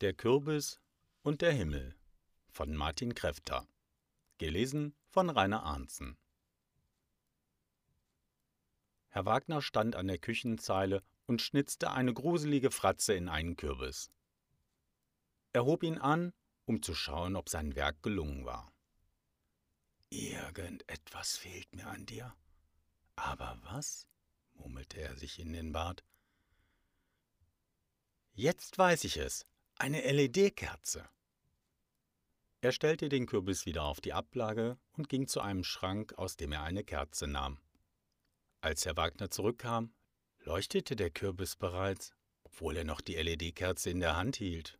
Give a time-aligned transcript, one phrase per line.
[0.00, 0.80] Der Kürbis
[1.20, 1.94] und der Himmel
[2.48, 3.68] von Martin Kräfter.
[4.38, 6.16] Gelesen von Rainer Arnzen.
[9.08, 14.10] Herr Wagner stand an der Küchenzeile und schnitzte eine gruselige Fratze in einen Kürbis.
[15.52, 16.32] Er hob ihn an,
[16.64, 18.72] um zu schauen, ob sein Werk gelungen war.
[20.08, 22.34] Irgendetwas fehlt mir an dir.
[23.16, 24.06] Aber was?
[24.54, 26.02] murmelte er sich in den Bart.
[28.32, 29.44] Jetzt weiß ich es,
[29.80, 31.08] eine LED-Kerze.
[32.60, 36.52] Er stellte den Kürbis wieder auf die Ablage und ging zu einem Schrank, aus dem
[36.52, 37.58] er eine Kerze nahm.
[38.60, 39.94] Als Herr Wagner zurückkam,
[40.40, 42.12] leuchtete der Kürbis bereits,
[42.44, 44.78] obwohl er noch die LED-Kerze in der Hand hielt.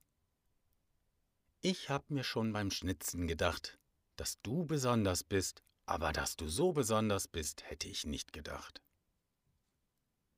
[1.63, 3.79] Ich hab mir schon beim Schnitzen gedacht,
[4.17, 8.83] dass du besonders bist, aber dass du so besonders bist, hätte ich nicht gedacht.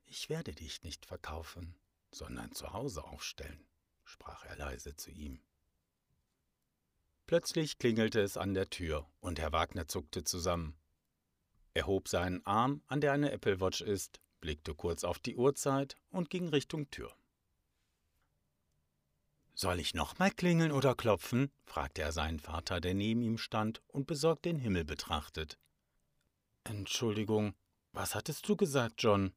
[0.05, 1.75] Ich werde dich nicht verkaufen,
[2.13, 3.67] sondern zu Hause aufstellen
[4.05, 5.41] sprach er leise zu ihm.
[7.27, 10.77] Plötzlich klingelte es an der Tür und Herr Wagner zuckte zusammen.
[11.75, 15.97] Er hob seinen Arm, an der eine Apple Watch ist, blickte kurz auf die Uhrzeit
[16.11, 17.15] und ging Richtung Tür.
[19.55, 21.51] Soll ich nochmal klingeln oder klopfen?
[21.65, 25.59] fragte er seinen Vater, der neben ihm stand und besorgt den Himmel betrachtet.
[26.65, 27.55] Entschuldigung,
[27.93, 29.33] was hattest du gesagt, John?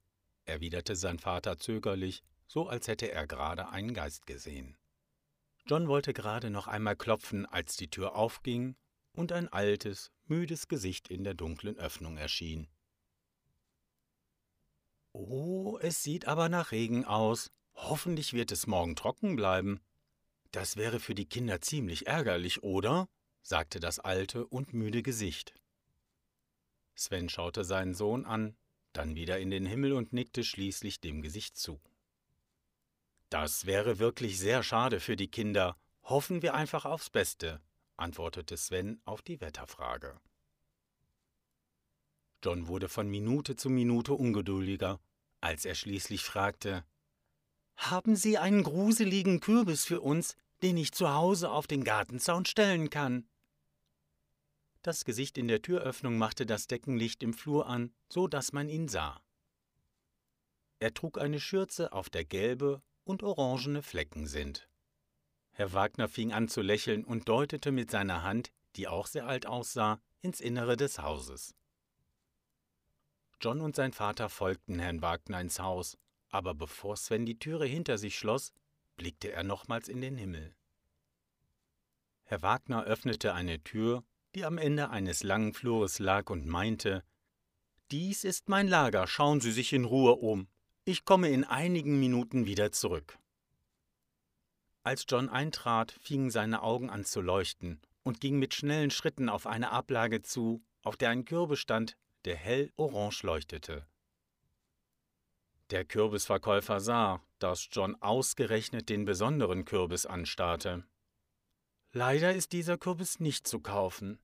[0.46, 4.78] erwiderte sein Vater zögerlich so als hätte er gerade einen Geist gesehen.
[5.66, 8.76] John wollte gerade noch einmal klopfen, als die Tür aufging
[9.14, 12.68] und ein altes, müdes Gesicht in der dunklen Öffnung erschien.
[15.12, 17.52] Oh, es sieht aber nach Regen aus.
[17.74, 19.80] Hoffentlich wird es morgen trocken bleiben.
[20.52, 23.08] Das wäre für die Kinder ziemlich ärgerlich, oder?
[23.42, 25.54] sagte das alte und müde Gesicht.
[26.96, 28.56] Sven schaute seinen Sohn an,
[28.94, 31.80] dann wieder in den Himmel und nickte schließlich dem Gesicht zu.
[33.36, 35.76] Das wäre wirklich sehr schade für die Kinder.
[36.04, 37.62] Hoffen wir einfach aufs Beste,
[37.98, 40.18] antwortete Sven auf die Wetterfrage.
[42.42, 45.02] John wurde von Minute zu Minute ungeduldiger,
[45.42, 46.86] als er schließlich fragte
[47.76, 52.90] Haben Sie einen gruseligen Kürbis für uns, den ich zu Hause auf den Gartenzaun stellen
[52.90, 53.28] kann?
[54.82, 58.88] Das Gesicht in der Türöffnung machte das Deckenlicht im Flur an, so dass man ihn
[58.88, 59.22] sah.
[60.80, 64.68] Er trug eine Schürze, auf der gelbe und orangene Flecken sind.
[65.52, 69.46] Herr Wagner fing an zu lächeln und deutete mit seiner Hand, die auch sehr alt
[69.46, 71.56] aussah, ins Innere des Hauses.
[73.40, 75.98] John und sein Vater folgten Herrn Wagner ins Haus,
[76.30, 78.52] aber bevor Sven die Türe hinter sich schloss,
[78.98, 80.56] blickte er nochmals in den Himmel.
[82.24, 87.04] Herr Wagner öffnete eine Tür, die am Ende eines langen Flures lag, und meinte
[87.92, 90.48] Dies ist mein Lager, schauen Sie sich in Ruhe um.
[90.88, 93.18] Ich komme in einigen Minuten wieder zurück.
[94.84, 99.48] Als John eintrat, fingen seine Augen an zu leuchten und ging mit schnellen Schritten auf
[99.48, 103.88] eine Ablage zu, auf der ein Kürbis stand, der hell orange leuchtete.
[105.72, 110.86] Der Kürbisverkäufer sah, dass John ausgerechnet den besonderen Kürbis anstarrte.
[111.94, 114.20] Leider ist dieser Kürbis nicht zu kaufen.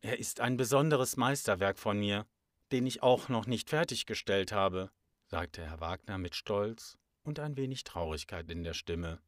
[0.00, 2.26] Er ist ein besonderes Meisterwerk von mir,
[2.72, 4.90] den ich auch noch nicht fertiggestellt habe,
[5.32, 9.18] sagte Herr Wagner mit Stolz und ein wenig Traurigkeit in der Stimme.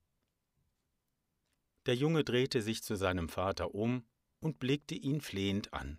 [1.86, 4.06] Der Junge drehte sich zu seinem Vater um
[4.40, 5.98] und blickte ihn flehend an.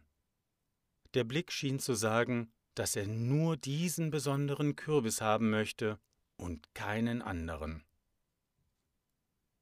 [1.16, 6.00] Der Blick schien zu sagen, dass er nur diesen besonderen Kürbis haben möchte
[6.38, 7.84] und keinen anderen.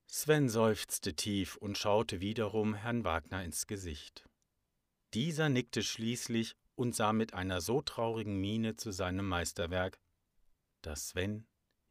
[0.07, 4.27] Sven seufzte tief und schaute wiederum Herrn Wagner ins Gesicht.
[5.13, 10.01] Dieser nickte schließlich und sah mit einer so traurigen Miene zu seinem Meisterwerk,
[10.85, 11.47] dass Sven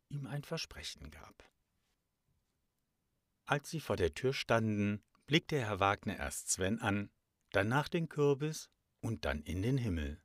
[0.08, 1.50] ihm ein Versprechen gab.
[3.44, 7.10] Als sie vor der Tür standen, blickte Herr Wagner erst Sven an,
[7.50, 8.70] danach den Kürbis
[9.00, 10.22] und dann in den Himmel.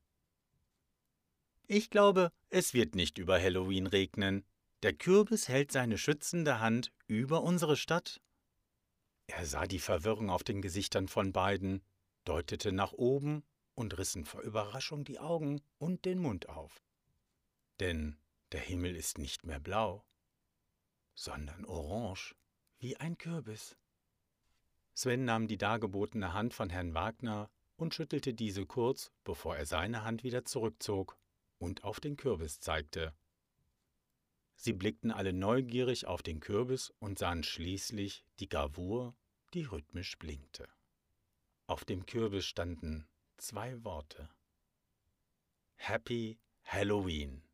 [1.68, 4.46] Ich glaube, es wird nicht über Halloween regnen.
[4.84, 8.22] Der Kürbis hält seine schützende Hand über unsere Stadt.
[9.26, 11.84] Er sah die Verwirrung auf den Gesichtern von beiden,
[12.24, 13.44] deutete nach oben
[13.76, 16.82] und rissen vor Überraschung die Augen und den Mund auf.
[17.80, 18.18] Denn
[18.52, 20.06] der Himmel ist nicht mehr blau,
[21.14, 22.36] sondern orange,
[22.80, 23.78] wie ein Kürbis.
[24.94, 30.04] Sven nahm die dargebotene Hand von Herrn Wagner und schüttelte diese kurz, bevor er seine
[30.04, 31.18] Hand wieder zurückzog
[31.60, 33.14] und auf den Kürbis zeigte.
[34.56, 39.16] Sie blickten alle neugierig auf den Kürbis und sahen schließlich die Gravur,
[39.54, 40.68] die rhythmisch blinkte.
[41.68, 43.08] Auf dem Kürbis standen
[43.38, 44.30] zwei Worte.
[45.76, 47.47] Happy Halloween.